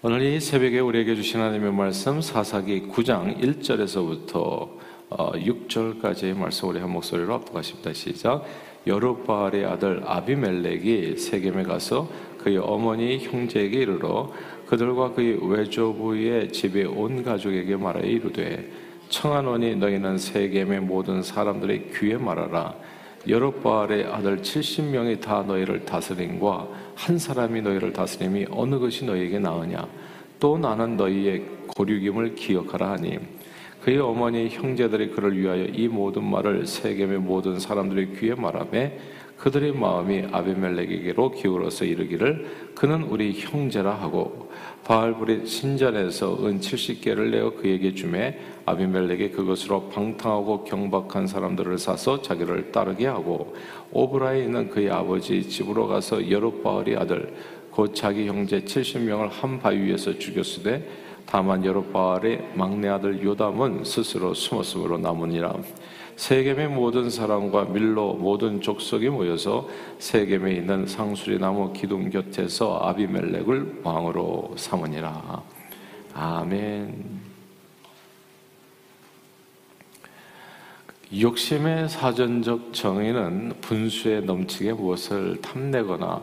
[0.00, 4.68] 오늘 이 새벽에 우리에게 주신 하나님의 말씀 사사기 9장 1절에서부터
[5.10, 7.92] 6절까지의 어, 말씀 우리 한 목소리로 압도하십니다.
[7.92, 8.44] 시작.
[8.86, 12.08] 여룻바알의 아들 아비멜렉이 세겜에 가서
[12.38, 14.32] 그의 어머니 형제에게 이르러
[14.66, 18.70] 그들과 그의 외조부의 집에 온 가족에게 말하여 이르되
[19.08, 22.76] 청하노니 너희는 세겜의 모든 사람들의 귀에 말하라
[23.28, 29.86] 여룻바알의 아들 70명이 다 너희를 다스림과 한 사람이 너희를 다스림이 어느 것이 너희에게 나으냐?
[30.40, 33.18] 또 나는 너희의 고륙임을 기억하라 하니
[33.82, 38.98] 그의 어머니 형제들이 그를 위하여 이 모든 말을 세겜의 모든 사람들의 귀에 말하매
[39.38, 44.50] 그들의 마음이 아비멜렉에게로 기울어서 이르기를 그는 우리 형제라 하고
[44.84, 53.06] 바알불의 신전에서 은 70개를 내어 그에게 주매 아비멜렉이 그것으로 방탕하고 경박한 사람들을 사서 자기를 따르게
[53.06, 53.54] 하고
[53.92, 57.32] 오브라에 있는 그의 아버지 집으로 가서 여룻바알의 아들
[57.70, 60.88] 곧 자기 형제 70명을 한 바위 위에서 죽였으되
[61.26, 65.54] 다만 여룻바알의 막내 아들 요담은 스스로 숨었으므로 남으니라
[66.18, 69.68] 세겜의 모든 사람과 밀로 모든 족속이 모여서
[70.00, 75.42] 세겜에 있는 상수리 나무 기둥 곁에서 아비멜렉을 왕으로 삼으니라.
[76.14, 77.20] 아멘.
[81.20, 86.20] 욕심의 사전적 정의는 분수에 넘치게 무엇을 탐내거나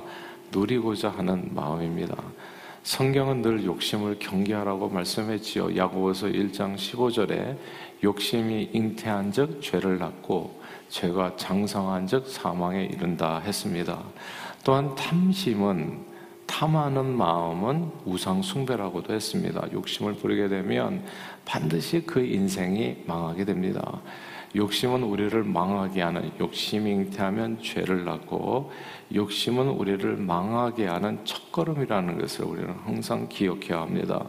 [0.51, 2.17] 누리고자 하는 마음입니다.
[2.85, 5.75] 성경은 늘 욕심을 경계하라고 말씀했지요.
[5.75, 7.57] 야고보서 1장 15절에
[8.03, 14.03] 욕심이 잉태한 즉 죄를 낳고 죄가 장성한 즉 사망에 이른다 했습니다.
[14.63, 16.05] 또한 탐심은
[16.45, 19.65] 탐하는 마음은 우상 숭배라고도 했습니다.
[19.73, 21.03] 욕심을 부리게 되면
[21.43, 23.99] 반드시 그 인생이 망하게 됩니다.
[24.55, 28.71] 욕심은 우리를 망하게 하는 욕심이 잉태하면 죄를 낳고
[29.13, 34.25] 욕심은 우리를 망하게 하는 첫걸음이라는 것을 우리는 항상 기억해야 합니다.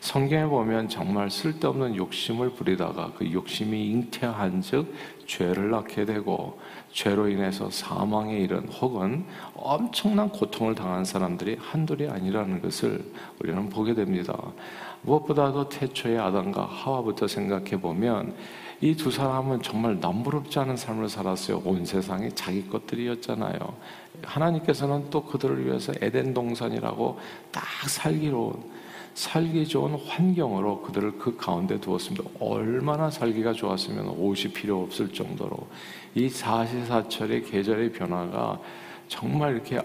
[0.00, 4.92] 성경에 보면 정말 쓸데없는 욕심을 부리다가 그 욕심이 잉태한즉
[5.26, 6.58] 죄를 낳게 되고
[6.92, 13.04] 죄로 인해서 사망에 이른 혹은 엄청난 고통을 당한 사람들이 한둘이 아니라는 것을
[13.40, 14.36] 우리는 보게 됩니다.
[15.02, 18.34] 무엇보다도 태초의 아담과 하와부터 생각해 보면
[18.82, 21.62] 이 두 사람은 정말 남부럽지 않은 삶을 살았어요.
[21.64, 23.56] 온 세상이 자기 것들이었잖아요.
[24.24, 27.18] 하나님께서는 또 그들을 위해서 에덴 동산이라고
[27.52, 28.52] 딱 살기로
[29.14, 32.28] 살기 좋은 환경으로 그들을 그 가운데 두었습니다.
[32.40, 35.56] 얼마나 살기가 좋았으면 옷이 필요 없을 정도로
[36.16, 38.58] 이 사시사철의 계절의 변화가
[39.06, 39.80] 정말 이렇게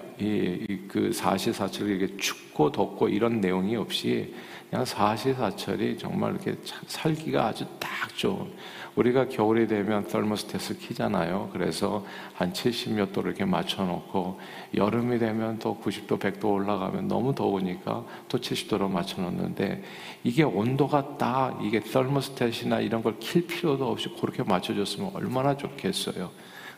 [0.88, 4.34] 그 사시사철이 이렇게 춥고 덥고 이런 내용이 없이
[4.70, 6.56] 그냥 사시사철이 정말 이렇게
[6.88, 8.52] 살기가 아주 딱 좋은
[8.96, 11.52] 우리가 겨울이 되면 썰머스탯을 키잖아요.
[11.54, 14.40] 그래서 한 70몇 도를 이렇게 맞춰놓고
[14.74, 19.84] 여름이 되면 또 90도, 100도 올라가면 너무 더우니까 또 70도로 맞춰놓는데
[20.24, 26.32] 이게 온도가 딱 이게 썰머스탯이나 이런 걸 킬 필요도 없이 그렇게 맞춰줬으면 얼마나 좋겠어요.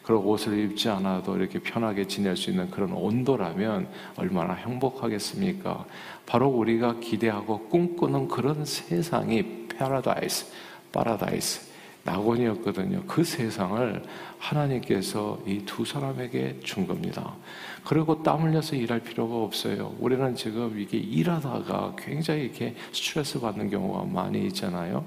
[0.03, 5.85] 그리고 옷을 입지 않아도 이렇게 편하게 지낼 수 있는 그런 온도라면 얼마나 행복하겠습니까?
[6.25, 10.47] 바로 우리가 기대하고 꿈꾸는 그런 세상이 파라다이스,
[10.91, 11.69] 파라다이스.
[12.03, 13.03] 낙원이었거든요.
[13.05, 14.03] 그 세상을
[14.39, 17.35] 하나님께서 이 두 사람에게 준 겁니다.
[17.83, 19.95] 그리고 땀 흘려서 일할 필요가 없어요.
[19.99, 25.05] 우리는 지금 이게 일하다가 굉장히 이렇게 스트레스 받는 경우가 많이 있잖아요.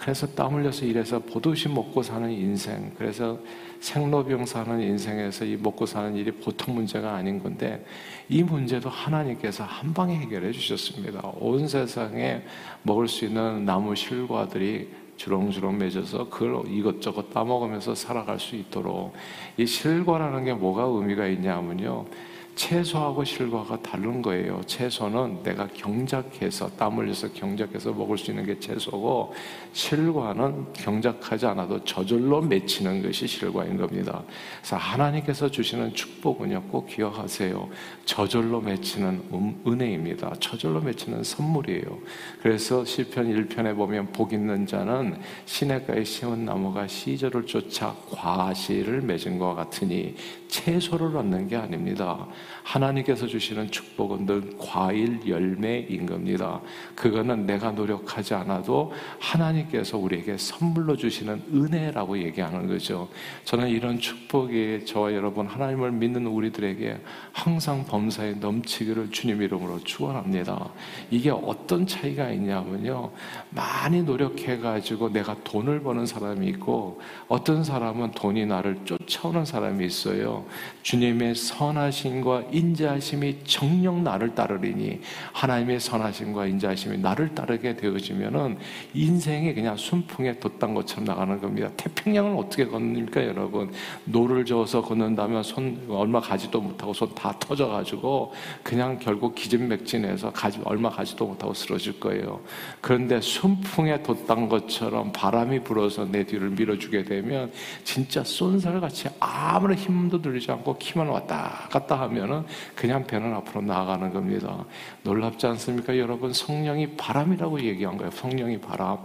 [0.00, 3.38] 그래서 땀 흘려서 일해서 보듯이 먹고 사는 인생, 그래서
[3.80, 7.84] 생로병 사는 인생에서 이 먹고 사는 일이 보통 문제가 아닌 건데,
[8.26, 11.20] 이 문제도 하나님께서 한 방에 해결해 주셨습니다.
[11.38, 12.42] 온 세상에
[12.82, 19.12] 먹을 수 있는 나무 실과들이 주렁주렁 맺어서 그걸 이것저것 따먹으면서 살아갈 수 있도록
[19.58, 22.06] 이 실과라는 게 뭐가 의미가 있냐면요.
[22.54, 24.60] 채소하고 실과가 다른 거예요.
[24.66, 29.34] 채소는 내가 경작해서 땀 흘려서 경작해서 먹을 수 있는 게 채소고
[29.72, 34.22] 실과는 경작하지 않아도 저절로 맺히는 것이 실과인 겁니다.
[34.58, 37.68] 그래서 하나님께서 주시는 축복은요 꼭 기억하세요.
[38.04, 40.34] 저절로 맺히는 음, 은혜입니다.
[40.40, 41.98] 저절로 맺히는 선물이에요.
[42.42, 49.54] 그래서 시편 1편에 보면 복 있는 자는 시냇가에 심은 나무가 시절을 쫓아 과실을 맺은 것
[49.54, 50.14] 같으니
[50.50, 52.26] 채소를 얻는 게 아닙니다.
[52.62, 56.60] 하나님께서 주시는 축복은 늘 과일 열매인 겁니다.
[56.94, 63.08] 그거는 내가 노력하지 않아도 하나님께서 우리에게 선물로 주시는 은혜라고 얘기하는 거죠.
[63.44, 66.98] 저는 이런 축복이 저와 여러분 하나님을 믿는 우리들에게
[67.32, 70.70] 항상 범사에 넘치기를 주님 이름으로 축원합니다.
[71.10, 73.10] 이게 어떤 차이가 있냐면요.
[73.50, 80.39] 많이 노력해 가지고 내가 돈을 버는 사람이 있고 어떤 사람은 돈이 나를 쫓아오는 사람이 있어요.
[80.82, 85.00] 주님의 선하심과 인자하심이 정령 나를 따르리니
[85.32, 88.58] 하나님의 선하심과 인자하심이 나를 따르게 되어지면은
[88.94, 91.70] 인생이 그냥 순풍에 돛단 것처럼 나가는 겁니다.
[91.76, 93.70] 태평양을 어떻게 걷습니까, 여러분?
[94.04, 98.32] 노를 저어서 걷는다면 손 얼마 가지도 못하고 손 다 터져가지고
[98.62, 102.40] 그냥 결국 기진맥진해서 가지 얼마 가지도 못하고 쓰러질 거예요.
[102.80, 107.52] 그런데 순풍에 돛단 것처럼 바람이 불어서 내 뒤를 밀어주게 되면
[107.84, 112.44] 진짜 쏜살같이 아무런 힘도 들 이지 않고 키만 왔다 갔다 하면은
[112.74, 114.64] 그냥 배는 앞으로 나아가는 겁니다.
[115.02, 115.96] 놀랍지 않습니까?
[115.98, 118.10] 여러분 성령이 바람이라고 얘기한 거예요.
[118.10, 118.98] 성령이 바람.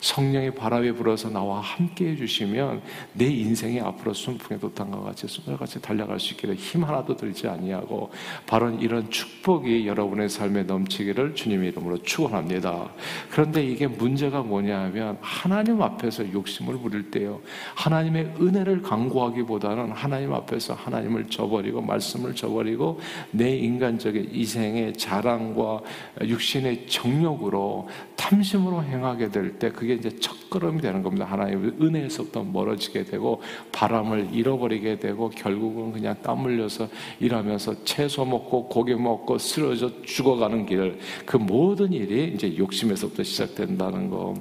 [0.00, 2.82] 성령의 바람이 불어서 나와 함께 해주시면
[3.14, 8.10] 내 인생이 앞으로 순풍에 돋단과 같이 쏟아같이 달려갈 수 있기를 힘 하나도 들지 아니하고
[8.46, 12.90] 바로 이런 축복이 여러분의 삶에 넘치기를 주님의 이름으로 축원합니다.
[13.30, 17.40] 그런데 이게 문제가 뭐냐 하면 하나님 앞에서 욕심을 부릴 때요.
[17.74, 23.00] 하나님의 은혜를 강구하기보다는 하나님 앞에서 하나님을 저버리고 말씀을 저버리고
[23.30, 25.80] 내 인간적인 이생의 자랑과
[26.22, 31.24] 육신의 정욕으로 탐심으로 행하게 될 때 그게 이제 첫걸음이 되는 겁니다.
[31.26, 33.40] 하나님의 은혜에서부터 멀어지게 되고
[33.72, 36.88] 바람을 잃어버리게 되고 결국은 그냥 땀 흘려서
[37.20, 44.34] 일하면서 채소 먹고 고기 먹고 쓰러져 죽어가는 길 그 모든 일이 이제 욕심에서부터 시작된다는 거.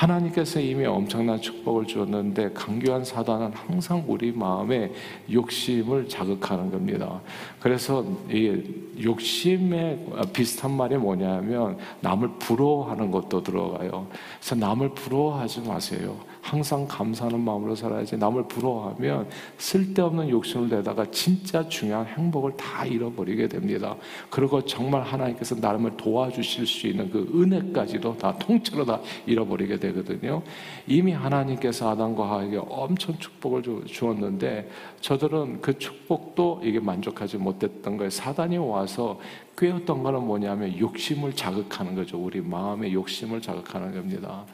[0.00, 4.90] 하나님께서 이미 엄청난 축복을 주었는데 강교한 사단은 항상 우리 마음에
[5.30, 7.20] 욕심을 자극하는 겁니다.
[7.58, 8.62] 그래서 이
[9.02, 14.06] 욕심에 비슷한 말이 뭐냐면 남을 부러워하는 것도 들어가요.
[14.38, 16.16] 그래서 남을 부러워하지 마세요.
[16.42, 19.28] 항상 감사하는 마음으로 살아야지 남을 부러워하면
[19.58, 23.96] 쓸데없는 욕심을 내다가 진짜 중요한 행복을 다 잃어버리게 됩니다.
[24.30, 30.42] 그리고 정말 하나님께서 나름을 도와주실 수 있는 그 은혜까지도 다 통째로 다 잃어버리게 되거든요.
[30.86, 34.70] 이미 하나님께서 아담과 하에게 엄청 축복을 주었는데
[35.00, 38.10] 저들은 그 축복도 이게 만족하지 못했던 거예요.
[38.10, 39.20] 사단이 와서
[39.56, 42.18] 꿰었던 거는 뭐냐면 욕심을 자극하는 거죠.
[42.18, 44.46] 우리 마음의 욕심을 자극하는 겁니다.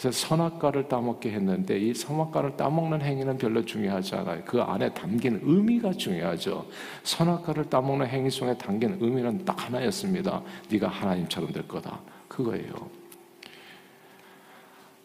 [0.00, 4.42] 그래서 선악과를 따먹게 했는데 이 선악과를 따먹는 행위는 별로 중요하지 않아요.
[4.46, 6.66] 그 안에 담긴 의미가 중요하죠.
[7.02, 10.40] 선악과를 따먹는 행위 속에 담긴 의미는 딱 하나였습니다.
[10.70, 12.00] 네가 하나님처럼 될 거다.
[12.28, 12.72] 그거예요.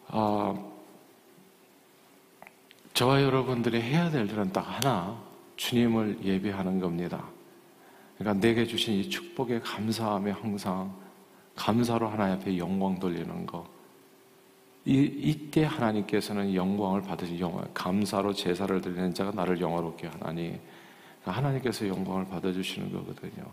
[0.08, 0.54] 아,
[2.94, 5.20] 저와 여러분들이 해야 될 일은 딱 하나,
[5.56, 7.22] 주님을 예배하는 겁니다.
[8.16, 10.90] 그러니까 내게 주신 이 축복에 감사하며 항상
[11.54, 13.75] 감사로 하나님 앞에 영광 돌리는 것.
[14.86, 20.60] 이, 이때 하나님께서는 영광을 받으신 영광, 감사로 제사를 드리는 자가 나를 영화롭게 하나니
[21.20, 23.44] 그러니까 하나님께서 영광을 받아주시는 거거든요.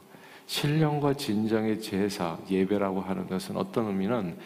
[0.45, 4.38] 신령과 진정의 제사, 예배라고 하는 것은 어떤 의미는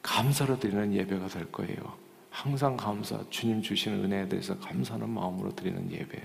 [0.00, 1.76] 감사로 드리는 예배가 될 거예요.
[2.30, 6.22] 항상 감사, 주님 주시는 은혜에 대해서 감사하는 마음으로 드리는 예배.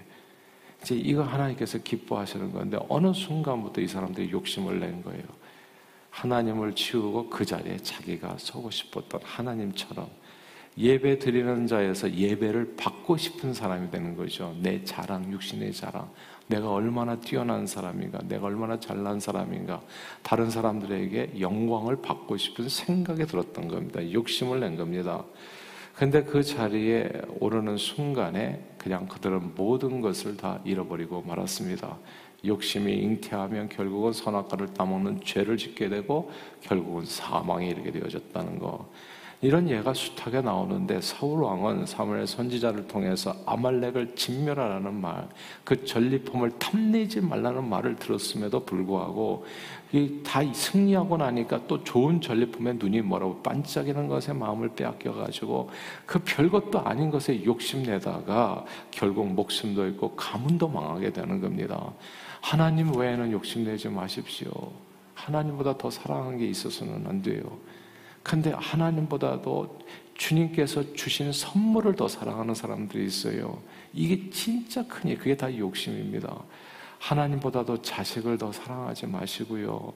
[0.82, 5.24] 이제 이거 하나님께서 기뻐하시는 건데 어느 순간부터 이 사람들이 욕심을 낸 거예요.
[6.14, 10.08] 하나님을 치우고 그 자리에 자기가 서고 싶었던 하나님처럼
[10.78, 14.56] 예배 드리는 자에서 예배를 받고 싶은 사람이 되는 거죠.
[14.62, 16.10] 내 자랑, 육신의 자랑.
[16.48, 19.82] 내가 얼마나 뛰어난 사람인가, 내가 얼마나 잘난 사람인가,
[20.24, 24.12] 다른 사람들에게 영광을 받고 싶은 생각이 들었던 겁니다.
[24.12, 25.24] 욕심을 낸 겁니다.
[25.96, 27.10] 근데 그 자리에
[27.40, 31.98] 오르는 순간에 그냥 그들은 모든 것을 다 잃어버리고 말았습니다.
[32.46, 36.32] 욕심이 잉태하면 결국은 선악과를 따먹는 죄를 짓게 되고
[36.62, 38.90] 결국은 사망에 이르게 되어졌다는 거.
[39.44, 45.28] 이런 예가 숱하게 나오는데 사울 왕은 사무엘 선지자를 통해서 아말렉을 진멸하라는 말,
[45.66, 49.46] 그 전리품을 탐내지 말라는 말을 들었음에도 불구하고
[50.24, 55.70] 다 승리하고 나니까 또 좋은 전리품에 눈이 멀어 반짝이는 것에 마음을 빼앗겨 가지고
[56.06, 61.92] 그 별것도 아닌 것에 욕심내다가 결국 목숨도 있고 가문도 망하게 되는 겁니다.
[62.44, 64.52] 하나님 외에는 욕심내지 마십시오.
[65.16, 67.42] 하나님보다 더 사랑하는 게 있어서는 안 돼요.
[68.22, 69.80] 근데 하나님보다도
[70.16, 73.64] 주님께서 주신 선물을 더 사랑하는 사람들이 있어요.
[73.94, 76.38] 이게 진짜 크니 그게 다 욕심입니다.
[77.00, 79.94] 하나님보다도 자식을 더 사랑하지 마시고요.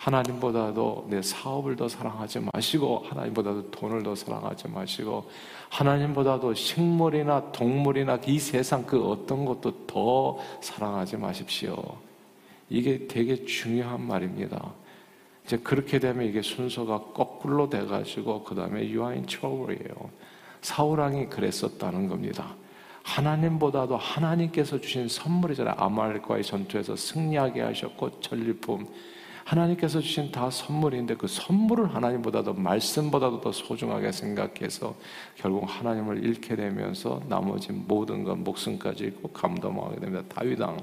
[0.00, 5.28] 하나님보다도 내 사업을 더 사랑하지 마시고 하나님보다도 돈을 더 사랑하지 마시고
[5.68, 11.76] 하나님보다도 식물이나 동물이나 이 세상 그 어떤 것도 더 사랑하지 마십시오.
[12.70, 14.72] 이게 되게 중요한 말입니다.
[15.44, 20.10] 이제 그렇게 되면 이게 순서가 거꾸로 돼가지고 그 다음에 유아인 트러블이에요.
[20.62, 22.54] 사우랑이 그랬었다는 겁니다.
[23.02, 25.74] 하나님보다도 하나님께서 주신 선물이잖아요.
[25.76, 28.86] 아말과의 전투에서 승리하게 하셨고 전리품
[29.44, 34.94] 하나님께서 주신 다 선물인데 그 선물을 하나님보다도 말씀보다도 더 소중하게 생각해서
[35.36, 40.22] 결국 하나님을 잃게 되면서 나머지 모든 것 목숨까지 잃고 감동하게 됩니다.
[40.28, 40.78] 다윗왕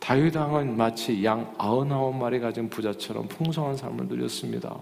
[0.00, 4.80] 다윗 왕은 마치 양 아흔아홉 마리 가진 부자처럼 풍성한 삶을 누렸습니다.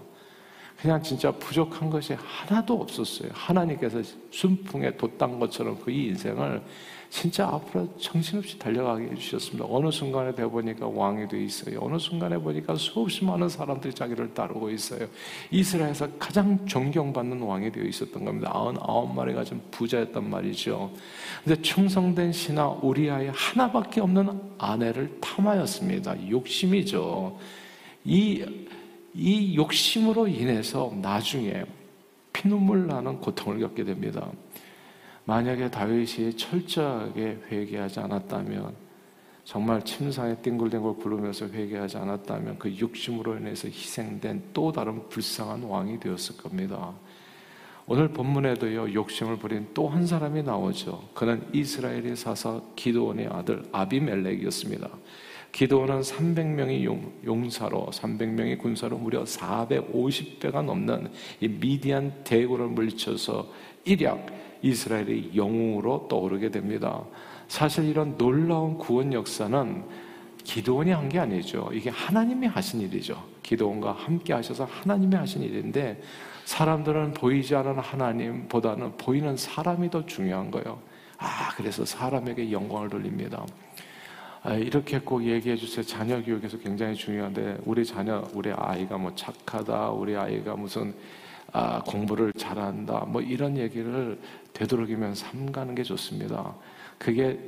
[0.81, 3.29] 그냥 진짜 부족한 것이 하나도 없었어요.
[3.33, 6.61] 하나님께서 순풍에 돛단 것처럼 그 인생을
[7.09, 9.65] 진짜 앞으로 정신없이 달려가게 해주셨습니다.
[9.67, 11.79] 어느 순간에 돼 보니까 왕이 돼 있어요.
[11.81, 15.07] 어느 순간에 보니까 수없이 많은 사람들이 자기를 따르고 있어요.
[15.49, 18.51] 이스라엘에서 가장 존경받는 왕이 되어 있었던 겁니다.
[18.53, 20.91] 아흔아홉 마리가 좀 부자였단 말이죠.
[21.43, 26.29] 근데 충성된 신하 우리아의 하나밖에 없는 아내를 탐하였습니다.
[26.29, 27.37] 욕심이죠.
[28.05, 28.45] 이,
[29.13, 31.63] 이 욕심으로 인해서 나중에
[32.33, 34.31] 피눈물 나는 고통을 겪게 됩니다.
[35.25, 38.73] 만약에 다윗이 철저하게 회개하지 않았다면
[39.43, 46.37] 정말 침상에 띵글띵글 구르면서 회개하지 않았다면 그 욕심으로 인해서 희생된 또 다른 불쌍한 왕이 되었을
[46.37, 46.93] 겁니다.
[47.87, 51.09] 오늘 본문에도요 욕심을 부린 또 한 사람이 나오죠.
[51.15, 54.87] 그는 이스라엘의 사사 기도원의 아들 아비멜렉이었습니다.
[55.51, 63.47] 기도원은 300명의 용, 사로 300명의 군사로 무려 450배가 넘는 이 미디안 대군을 물리쳐서
[63.85, 64.27] 일약
[64.61, 67.03] 이스라엘의 영웅으로 떠오르게 됩니다.
[67.47, 69.83] 사실 이런 놀라운 구원 역사는
[70.43, 71.69] 기도원이 한 게 아니죠.
[71.73, 73.21] 이게 하나님이 하신 일이죠.
[73.43, 76.01] 기도원과 함께 하셔서 하나님이 하신 일인데
[76.45, 80.79] 사람들은 보이지 않는 하나님보다는 보이는 사람이 더 중요한 거예요.
[81.17, 83.45] 아, 그래서 사람에게 영광을 돌립니다.
[84.41, 85.85] 아, 이렇게 꼭 얘기해 주세요.
[85.85, 90.93] 자녀 교육에서 굉장히 중요한데 우리 자녀, 우리 아이가 뭐 착하다, 우리 아이가 무슨
[91.51, 94.19] 아, 공부를 잘한다, 뭐 이런 얘기를
[94.53, 96.55] 되도록이면 삼가는 게 좋습니다.
[96.97, 97.39] 그게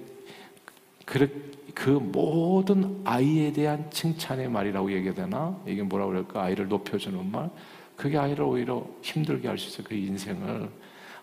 [1.06, 5.58] 그, 그 모든 아이에 대한 칭찬의 말이라고 얘기해야 되나?
[5.66, 6.44] 이게 뭐라 그럴까?
[6.44, 7.50] 아이를 높여주는 말?
[7.96, 9.88] 그게 아이를 오히려 힘들게 할 수 있어요.
[9.88, 10.70] 그 인생을.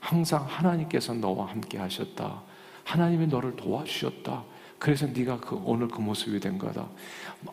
[0.01, 2.43] 항상 하나님께서 너와 함께 하셨다.
[2.85, 4.45] 하나님이 너를 도와주셨다.
[4.79, 6.87] 그래서 네가 그 오늘 그 모습이 된 거다.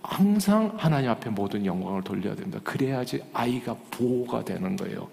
[0.04, 2.60] 항상 하나님 앞에 모든 영광을 돌려야 된다.
[2.64, 5.10] 그래야지 아이가 보호가 되는 거예요.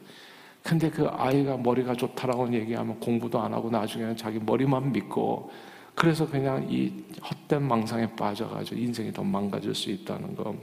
[0.62, 5.50] 근데 그 아이가 머리가 좋다라고 얘기하면 공부도 안 하고 나중에는 자기 머리만 믿고
[5.95, 6.92] 그래서 그냥 이
[7.23, 10.54] 헛된 망상에 빠져가지고 인생이 더 망가질 수 있다는 거.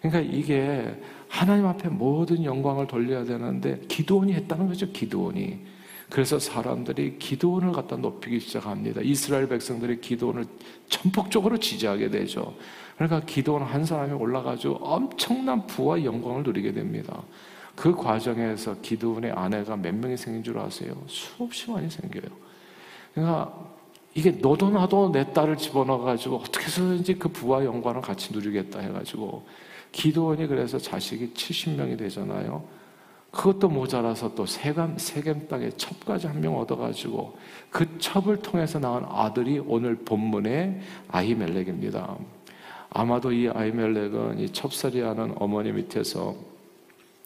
[0.00, 4.90] 그러니까 이게 하나님 앞에 모든 영광을 돌려야 되는데 기도원이 했다는 거죠.
[4.90, 5.58] 기도원이.
[6.10, 9.02] 그래서 사람들이 기도원을 갖다 높이기 시작합니다.
[9.02, 10.46] 이스라엘 백성들이 기도원을
[10.88, 12.54] 전폭적으로 지지하게 되죠.
[12.96, 17.22] 그러니까 기도원 한 사람이 올라가지고 엄청난 부와 영광을 누리게 됩니다.
[17.76, 20.96] 그 과정에서 기도원의 아내가 몇 명이 생긴 줄 아세요?
[21.06, 22.30] 수없이 많이 생겨요.
[23.14, 23.54] 그러니까
[24.14, 29.46] 이게 너도 나도 내 딸을 집어넣어가지고 어떻게 해서든지 그 부와 영광을 같이 누리겠다 해가지고
[29.92, 32.64] 기도원이 그래서 자식이 70명이 되잖아요.
[33.30, 37.36] 그것도 모자라서 또 세겜, 세겜 땅에 첩까지 한 명 얻어가지고
[37.70, 42.16] 그 첩을 통해서 낳은 아들이 오늘 본문의 아히멜렉입니다.
[42.90, 46.34] 아마도 이 아히멜렉은 이 첩살이하는 어머니 밑에서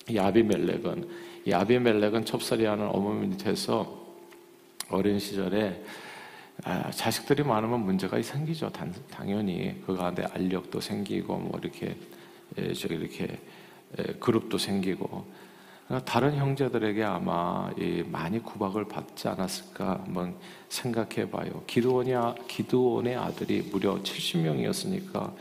[0.09, 1.09] 이 아비멜렉은
[1.47, 4.02] 이 아비멜렉은 첩살이하는 어머니 밑에서
[4.90, 5.82] 어린 시절에
[6.64, 8.71] 아, 자식들이 많으면 문제가 생기죠.
[8.71, 11.97] 단, 당연히 그 가운데 알력도 생기고 뭐 이렇게
[12.56, 13.25] 에, 저기 이렇게
[13.99, 15.25] 에, 그룹도 생기고
[16.05, 17.71] 다른 형제들에게 아마
[18.07, 20.35] 많이 구박을 받지 않았을까 한번
[20.69, 21.62] 생각해 봐요.
[21.67, 22.12] 기도원이,
[22.49, 25.33] 기도원의 아들이 무려 70명이었으니까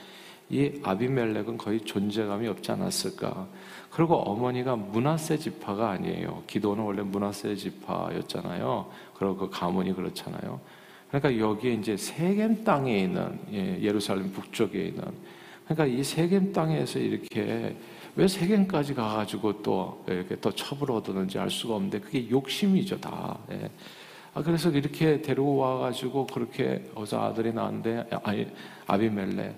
[0.49, 3.47] 이 아비멜렉은 거의 존재감이 없지 않았을까.
[3.89, 6.43] 그리고 어머니가 문하세 지파가 아니에요.
[6.47, 8.91] 기도는 원래 문하세 지파였잖아요.
[9.13, 10.59] 그리고 그 가문이 그렇잖아요.
[11.09, 15.03] 그러니까 여기에 이제 세겜 땅에 있는 예, 예루살렘 북쪽에 있는
[15.73, 17.75] 그러니까 이 세겜 땅에서 이렇게
[18.15, 23.39] 왜 세겜까지 가가지고 또 이렇게 또 첩을 얻었는지 알 수가 없는데 그게 욕심이죠 다.
[23.51, 23.69] 예.
[24.33, 28.47] 아, 그래서 이렇게 데리고 와가지고 그렇게 어서 아들이 나왔는데 아니
[28.87, 29.55] 아비멜레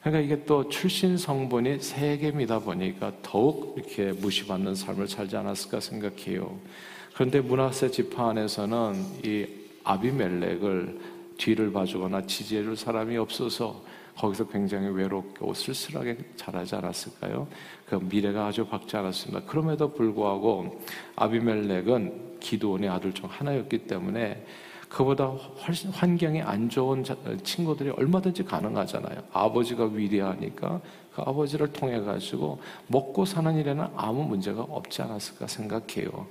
[0.00, 6.58] 그러니까 이게 또 출신 성분이 세겜이다 보니까 더욱 이렇게 무시받는 삶을 살지 않았을까 생각해요.
[7.14, 9.46] 그런데 문하세 지파 안에서는 이
[9.84, 10.98] 아비멜렉을
[11.38, 17.46] 뒤를 봐주거나 지지해줄 사람이 없어서 거기서 굉장히 외롭고 쓸쓸하게 자라지 않았을까요?
[17.86, 19.44] 그 미래가 아주 밝지 않았습니다.
[19.46, 20.80] 그럼에도 불구하고
[21.16, 24.44] 아비멜렉은 기도원의 아들 중 하나였기 때문에
[24.88, 27.02] 그보다 훨씬 환경이 안 좋은
[27.42, 29.22] 친구들이 얼마든지 가능하잖아요.
[29.32, 30.80] 아버지가 위대하니까
[31.14, 36.26] 그 아버지를 통해 가지고 먹고 사는 일에는 아무 문제가 없지 않았을까 생각해요.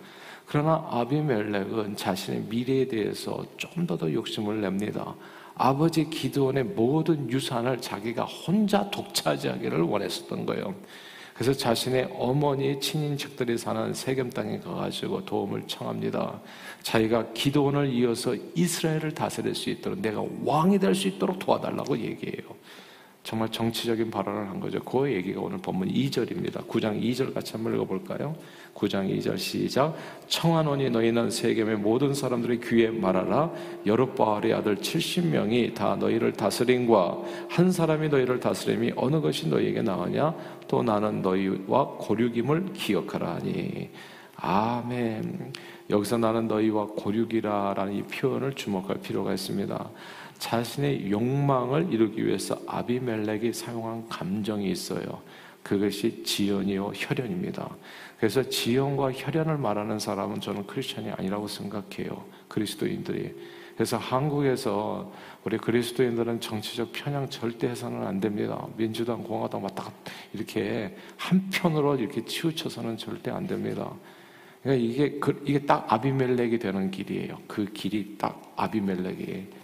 [0.46, 5.16] 그러나 아비멜렉은 자신의 미래에 대해서 좀 더 더 욕심을 냅니다.
[5.62, 10.74] 아버지 기도원의 모든 유산을 자기가 혼자 독차지하기를 원했었던 거예요.
[11.36, 16.42] 그래서 자신의 어머니 친인척들이 사는 세겜 땅에 가가지고 도움을 청합니다.
[16.82, 22.44] 자기가 기도원을 이어서 이스라엘을 다스릴 수 있도록 내가 왕이 될 수 있도록 도와달라고 얘기해요.
[23.24, 24.80] 정말 정치적인 발언을 한 거죠.
[24.80, 26.68] 그 얘기가 오늘 본문 2절입니다.
[26.68, 28.36] 9장 2절 같이 한번 읽어볼까요?
[28.74, 29.96] 9장 2절 시작.
[30.28, 33.52] 청하노니 너희는 세겜의 모든 사람들의 귀에 말하라.
[33.86, 40.34] 여룻바알의 아들 70명이 다 너희를 다스림과 한 사람이 너희를 다스림이 어느 것이 너희에게 나으냐?
[40.68, 43.90] 또 나는 너희와 고륙임을 기억하라 하니.
[44.38, 45.54] 아멘.
[45.92, 49.90] 여기서 나는 너희와 고륙이라라는 이 표현을 주목할 필요가 있습니다.
[50.42, 55.22] 자신의 욕망을 이루기 위해서 아비멜렉이 사용한 감정이 있어요.
[55.62, 57.70] 그것이 지연이요 혈연입니다.
[58.18, 62.26] 그래서 지연과 혈연을 말하는 사람은 저는 크리스천이 아니라고 생각해요.
[62.48, 63.36] 그리스도인들이.
[63.76, 68.68] 그래서 한국에서 우리 그리스도인들은 정치적 편향 절대 해서는 안 됩니다.
[68.76, 69.92] 민주당, 공화당 왔다
[70.34, 73.94] 이렇게 한편으로 이렇게 치우쳐서는 절대 안 됩니다.
[74.64, 77.38] 그러니까 이게 그, 이게 딱 아비멜렉이 되는 길이에요.
[77.48, 79.61] 그 길이 딱 아비멜렉이.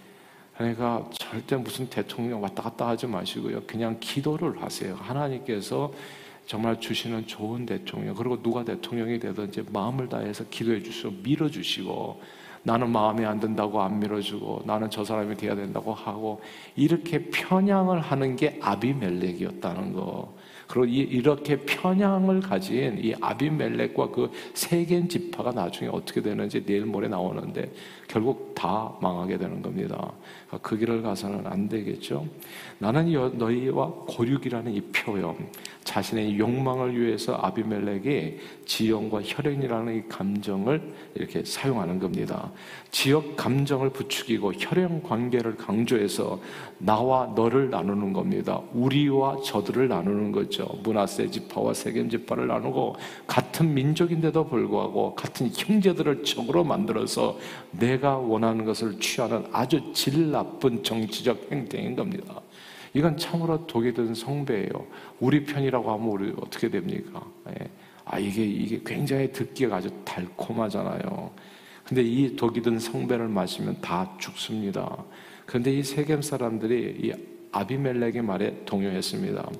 [0.58, 3.62] 그러니까 절대 무슨 대통령 왔다 갔다 하지 마시고요.
[3.64, 4.96] 그냥 기도를 하세요.
[4.96, 5.92] 하나님께서
[6.46, 12.20] 정말 주시는 좋은 대통령, 그리고 누가 대통령이 되든지 마음을 다해서 기도해 주시고 밀어주시고
[12.64, 16.40] 나는 마음에 안 든다고 안 밀어주고 나는 저 사람이 돼야 된다고 하고
[16.74, 20.34] 이렇게 편향을 하는 게 아비멜렉이었다는 거.
[20.68, 27.72] 그리고 이렇게 편향을 가진 이 아비멜렉과 그 세겐 지파가 나중에 어떻게 되는지 내일 모레 나오는데
[28.06, 30.12] 결국 다 망하게 되는 겁니다.
[30.60, 32.26] 그 길을 가서는 안 되겠죠.
[32.78, 35.36] 나는 너희와 고륙이라는 이 표현,
[35.88, 40.82] 자신의 욕망을 위해서 아비멜렉이 지형과 혈연이라는 이 감정을
[41.14, 42.52] 이렇게 사용하는 겁니다.
[42.90, 46.40] 지역 감정을 부추기고 혈연 관계를 강조해서
[46.76, 48.60] 나와 너를 나누는 겁니다.
[48.74, 50.66] 우리와 저들을 나누는 거죠.
[50.82, 57.38] 문하세 지파와 세겜 지파를 나누고 같은 민족인데도 불구하고 같은 형제들을 적으로 만들어서
[57.70, 62.42] 내가 원하는 것을 취하는 아주 질 나쁜 정치적 행태인 겁니다.
[62.94, 64.86] 이건 참으로 독이 든 성배예요.
[65.20, 67.24] 우리 편이라고 하면 우리 어떻게 됩니까?
[67.50, 67.68] 예.
[68.04, 71.30] 아 이게 이게 굉장히 듣기가 아주 달콤하잖아요.
[71.84, 75.04] 근데 이 독이 든 성배를 마시면 다 죽습니다.
[75.46, 77.12] 그런데 이 세겜 사람들이 이
[77.52, 79.50] 아비멜렉의 말에 동요했습니다.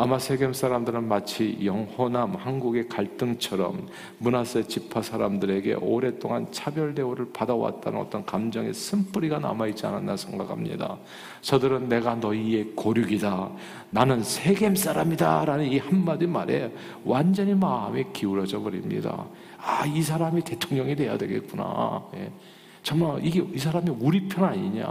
[0.00, 8.24] 아마 세겜 사람들은 마치 영호남 한국의 갈등처럼 문하세 지파 사람들에게 오랫동안 차별 대우를 받아왔다는 어떤
[8.24, 10.98] 감정의 쓴뿌리가 남아있지 않았나 생각합니다.
[11.40, 13.50] 저들은 내가 너희의 고륙이다.
[13.90, 15.44] 나는 세겜 사람이다.
[15.44, 16.72] 라는 이 한마디 말에
[17.04, 19.26] 완전히 마음이 기울어져 버립니다.
[19.60, 22.04] 아, 이 사람이 대통령이 돼야 되겠구나.
[22.14, 22.30] 예.
[22.84, 24.86] 정말 이게 이 사람이 우리 편 아니냐.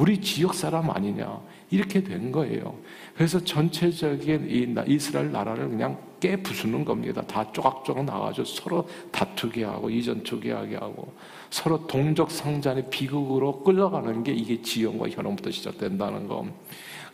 [0.00, 1.38] 우리 지역 사람 아니냐.
[1.70, 2.74] 이렇게 된 거예요.
[3.14, 7.20] 그래서 전체적인 이 이스라엘 나라를 그냥 깨 부수는 겁니다.
[7.26, 11.12] 다 쪼각쪼각 나가지고 서로 다투게 하고 이전 투기하게 하고
[11.50, 16.46] 서로 동족 상잔의 비극으로 끌어가는 게 이게 지형과 혈원부터 시작된다는 거.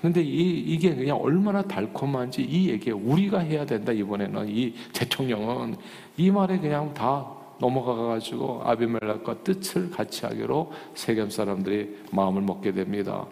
[0.01, 5.77] 근데 이, 이게 그냥 얼마나 달콤한지 이 얘기 우리가 해야 된다 이번에는 이 대통령은
[6.17, 13.27] 이 말에 그냥 다 넘어가가지고 아비멜렉과 뜻을 같이 하기로 세겜 사람들이 마음을 먹게 됩니다.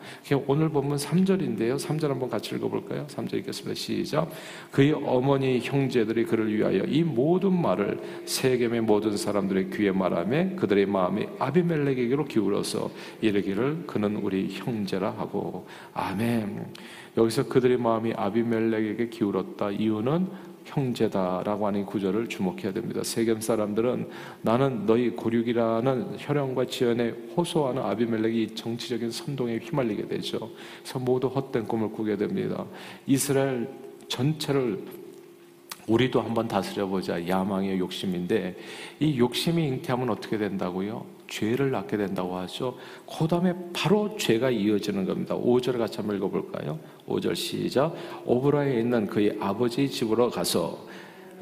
[0.46, 1.76] 오늘 본문 3절인데요.
[1.76, 3.06] 3절 한번 같이 읽어볼까요?
[3.06, 3.74] 3절 읽겠습니다.
[3.74, 4.30] 시작.
[4.70, 11.26] 그의 어머니 형제들이 그를 위하여 이 모든 말을 세겜의 모든 사람들의 귀에 말하며 그들의 마음이
[11.38, 16.72] 아비멜렉에게로 기울어서 이르기를 그는 우리 형제라 하고 아멘.
[17.16, 19.70] 여기서 그들의 마음이 아비멜렉에게 기울었다.
[19.70, 23.02] 이유는 형제다라고 하는 구절을 주목해야 됩니다.
[23.04, 24.08] 세겜 사람들은
[24.42, 30.50] 나는 너희 고륙이라는 혈연과 지연에 호소하는 아비멜렉이 정치적인 선동에 휘말리게 되죠.
[30.82, 32.64] 그래서 모두 헛된 꿈을 꾸게 됩니다.
[33.06, 33.68] 이스라엘
[34.08, 34.84] 전체를
[35.86, 38.56] 우리도 한번 다스려 보자 야망의 욕심인데
[39.00, 41.13] 이 욕심이 잉태하면 어떻게 된다고요?
[41.28, 42.76] 죄를 낳게 된다고 하죠.
[43.06, 45.34] 그 다음에 바로 죄가 이어지는 겁니다.
[45.36, 46.78] 5절 같이 한번 읽어볼까요?
[47.08, 47.94] 5절 시작.
[48.24, 50.86] 오브라에 있는 그의 아버지 집으로 가서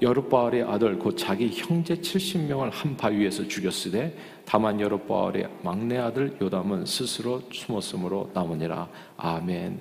[0.01, 7.43] 여룻바알의 아들 곧 자기 형제 70명을 한 바위에서 죽였으되 다만 여룻바알의 막내 아들 요담은 스스로
[7.53, 8.89] 숨었으므로 남으니라.
[9.17, 9.81] 아멘.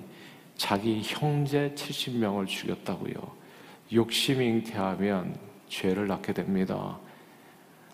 [0.56, 3.14] 자기 형제 70명을 죽였다고요.
[3.92, 5.36] 욕심이 잉태하면
[5.68, 6.98] 죄를 낳게 됩니다.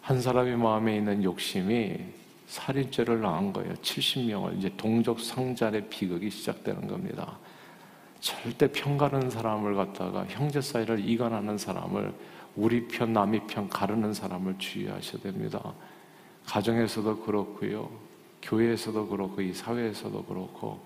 [0.08, 1.98] 한 사람의 마음에 있는 욕심이
[2.46, 3.74] 살인죄를 낳은 거예요.
[3.74, 7.36] 70명을 이제 동족 상잔의 비극이 시작되는 겁니다.
[8.18, 12.14] 절대 편가르는 사람을 갖다가 형제 사이를 이간하는 사람을
[12.56, 15.74] 우리 편 남이 편 가르는 사람을 주의하셔야 됩니다.
[16.46, 17.90] 가정에서도 그렇고요.
[18.40, 20.82] 교회에서도 그렇고 이 사회에서도 그렇고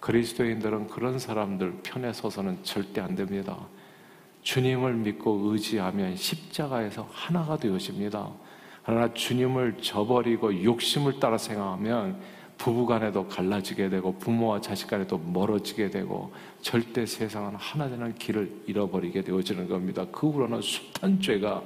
[0.00, 3.56] 그리스도인들은 그런 사람들 편에 서서는 절대 안 됩니다.
[4.42, 8.32] 주님을 믿고 의지하면 십자가에서 하나가 되어집니다.
[8.84, 12.20] 그러나 주님을 저버리고 욕심을 따라 생각하면
[12.58, 19.22] 부부 간에도 갈라지게 되고 부모와 자식 간에도 멀어지게 되고 절대 세상은 하나 되는 길을 잃어버리게
[19.22, 20.06] 되어지는 겁니다.
[20.12, 21.62] 그 후로는 숱한 죄가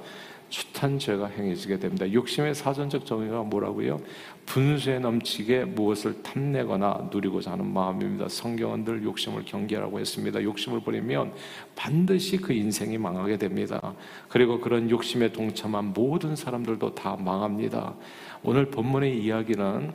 [0.49, 2.11] 숱한 죄가 행해지게 됩니다.
[2.11, 3.99] 욕심의 사전적 정의가 뭐라고요?
[4.45, 8.27] 분수에 넘치게 무엇을 탐내거나 누리고자 하는 마음입니다.
[8.29, 10.41] 성경은 늘 욕심을 경계하라고 했습니다.
[10.41, 11.33] 욕심을 버리면
[11.75, 13.93] 반드시 그 인생이 망하게 됩니다.
[14.27, 17.93] 그리고 그런 욕심에 동참한 모든 사람들도 다 망합니다.
[18.41, 19.93] 오늘 본문의 이야기는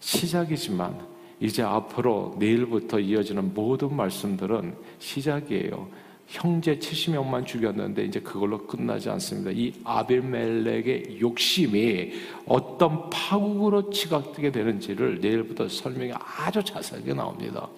[0.00, 6.05] 시작이지만 이제 앞으로 내일부터 이어지는 모든 말씀들은 시작이에요.
[6.26, 9.50] 형제 70명만 죽였는데 이제 그걸로 끝나지 않습니다.
[9.52, 12.12] 이 아벨멜렉의 욕심이
[12.46, 17.68] 어떤 파국으로 치닫게 되는지를 내일부터 설명이 아주 자세하게 나옵니다.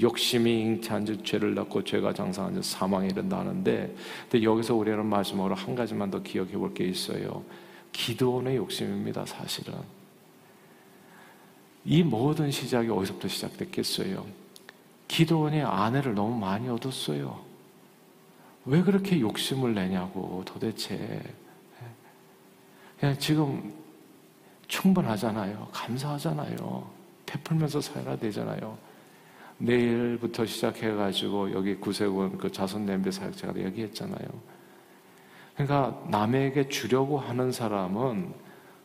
[0.00, 3.96] 욕심이 잉태한 즉 죄를 낳고 죄가 장성한 즉 사망에 이른다는데
[4.30, 7.42] 근데 여기서 우리는 마지막으로 한 가지만 더 기억해 볼 게 있어요.
[7.90, 9.74] 기도원의 욕심입니다, 사실은.
[11.84, 14.24] 이 모든 시작이 어디서부터 시작됐겠어요?
[15.08, 17.47] 기도원이 아내를 너무 많이 얻었어요.
[18.68, 21.22] 왜 그렇게 욕심을 내냐고 도대체.
[23.00, 23.72] 그냥 지금
[24.66, 25.68] 충분하잖아요.
[25.72, 26.90] 감사하잖아요.
[27.24, 28.76] 베풀면서 살아야 되잖아요.
[29.56, 34.28] 내일부터 시작해가지고 여기 구세군 그 자손 냄비 사역자가 얘기했잖아요.
[35.54, 38.34] 그러니까 남에게 주려고 하는 사람은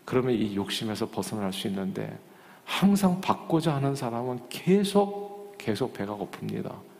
[0.05, 2.17] 그러면 이 욕심에서 벗어날 수 있는데
[2.63, 6.92] 항상 받고자 하는 사람은 계속 계속 배가 고픕니다.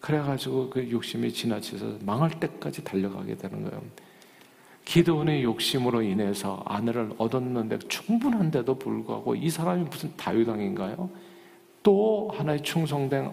[0.00, 3.82] 그래가지고 그 욕심이 지나쳐서 망할 때까지 달려가게 되는 거예요.
[4.84, 11.10] 기도원의 욕심으로 인해서 아내를 얻었는데 충분한데도 불구하고 이 사람이 무슨 다윗왕인가요?
[11.82, 13.30] 또 하나의 충성된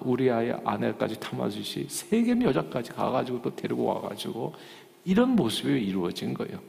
[0.00, 4.54] 우리 아의 아내까지 탐하듯이 세겜 여자까지 가가지고 또 데리고 와가지고
[5.04, 6.60] 이런 모습이 이루어진 거예요.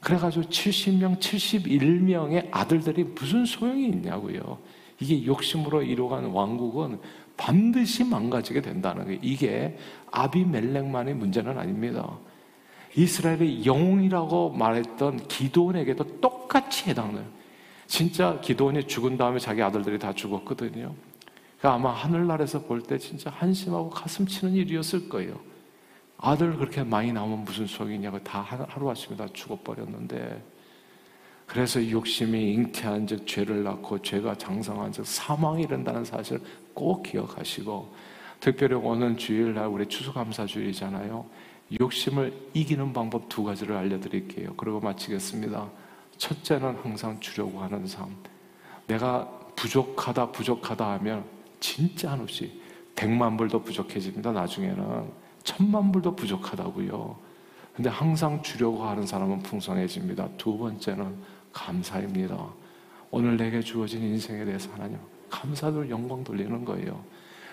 [0.00, 4.58] 그래가지고 70명, 71명의 아들들이 무슨 소용이 있냐고요.
[5.00, 6.98] 이게 욕심으로 이루어간 왕국은
[7.36, 9.18] 반드시 망가지게 된다는 거예요.
[9.22, 9.76] 이게
[10.10, 12.18] 아비멜렉만의 문제는 아닙니다.
[12.96, 17.24] 이스라엘의 영웅이라고 말했던 기도원에게도 똑같이 해당돼요.
[17.86, 20.94] 진짜 기도원이 죽은 다음에 자기 아들들이 다 죽었거든요.
[21.58, 25.40] 그러니까 아마 하늘나라에서 볼 때 진짜 한심하고 가슴 치는 일이었을 거예요.
[26.18, 30.42] 아들 그렇게 많이 나오면 무슨 소용이냐고 다 하루아침에 다 죽어버렸는데
[31.46, 36.40] 그래서 욕심이 잉태한 즉 죄를 낳고 죄가 장성한 즉 사망이 이른다는 사실을
[36.74, 37.94] 꼭 기억하시고
[38.40, 41.24] 특별히 오늘 주일날 우리 추수감사주일이잖아요.
[41.80, 44.54] 욕심을 이기는 방법 두 가지를 알려드릴게요.
[44.56, 45.70] 그리고 마치겠습니다.
[46.18, 48.14] 첫째는 항상 주려고 하는 삶.
[48.86, 51.24] 내가 부족하다, 부족하다 하면
[51.60, 52.60] 진짜 한없이
[52.94, 54.32] 백만 불도 부족해집니다.
[54.32, 55.10] 나중에는
[55.42, 57.16] 천만 불도 부족하다고요.
[57.74, 60.28] 근데 항상 주려고 하는 사람은 풍성해집니다.
[60.36, 61.16] 두 번째는
[61.52, 62.36] 감사입니다.
[63.10, 64.98] 오늘 내게 주어진 인생에 대해서 하나님
[65.34, 67.04] 감사를 영광 돌리는 거예요.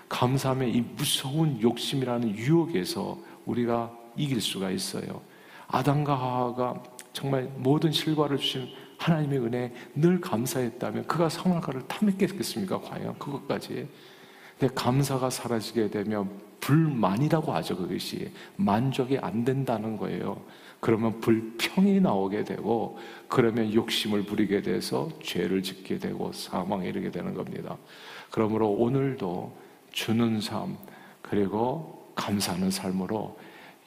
[0.08, 5.22] 감사하면 이 무서운 욕심이라는 유혹에서 우리가 이길 수가 있어요.
[5.68, 8.68] 아담과 하와가 정말 모든 실과를 주신
[9.00, 12.82] 하나님의 은혜에 늘 감사했다면 그가 성화가를 탐했겠습니까?
[12.82, 13.88] 과연 그것까지.
[14.60, 17.76] 근데 감사가 사라지게 되면 불만이라고 하죠.
[17.76, 20.40] 그것이 만족이 안 된다는 거예요.
[20.82, 27.78] 그러면 불평이 나오게 되고 그러면 욕심을 부리게 돼서 죄를 짓게 되고 사망에 이르게 되는 겁니다.
[28.32, 29.56] 그러므로 오늘도
[29.92, 30.78] 주는 삶
[31.22, 33.38] 그리고 감사하는 삶으로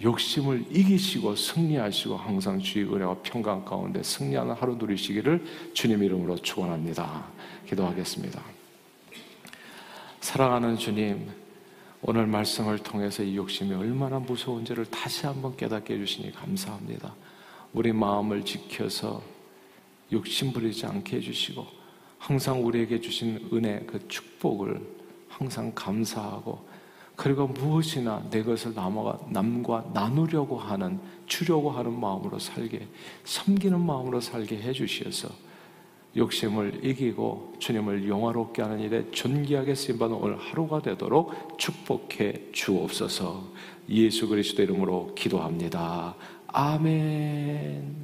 [0.02, 7.24] 욕심을 이기시고 승리하시고 항상 주의 은혜와 평강 가운데 승리하는 하루 누리시기를 주님 이름으로 축원합니다.
[7.66, 8.40] 기도하겠습니다.
[10.20, 11.28] 사랑하는 주님,
[12.06, 17.14] 오늘 말씀을 통해서 이 욕심이 얼마나 무서운지를 다시 한번 깨닫게 해주시니 감사합니다.
[17.72, 19.22] 우리 마음을 지켜서
[20.12, 21.66] 욕심 부리지 않게 해주시고
[22.18, 24.82] 항상 우리에게 주신 은혜 그 축복을
[25.30, 26.68] 항상 감사하고
[27.16, 32.86] 그리고 무엇이나 내 것을 남과, 나누려고 하는, 주려고 하는 마음으로 살게,
[33.24, 35.30] 섬기는 마음으로 살게 해주셔서
[36.16, 43.44] 욕심을 이기고 주님을 영화롭게 하는 일에 존귀하게 쓰임받는 오늘 하루가 되도록 축복해 주옵소서
[43.88, 46.14] 예수 그리스도 이름으로 기도합니다.
[46.46, 47.94] 아멘.